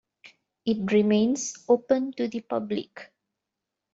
It 0.65 0.91
remains 0.91 1.63
open 1.69 2.11
to 2.13 2.27
the 2.27 2.39
public. 2.39 3.11